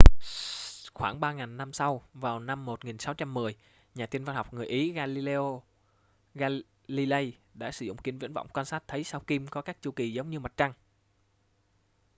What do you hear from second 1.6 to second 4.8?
sau vào năm 1610 nhà thiên văn học người